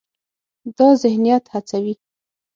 دا 0.77 0.87
ذهنیت 1.03 1.43
هڅوي، 1.53 1.93